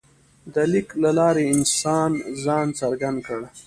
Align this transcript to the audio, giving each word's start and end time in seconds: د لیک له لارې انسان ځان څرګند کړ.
د 0.53 0.55
لیک 0.71 0.87
له 1.03 1.11
لارې 1.19 1.43
انسان 1.55 2.11
ځان 2.43 2.67
څرګند 2.79 3.17
کړ. 3.27 3.41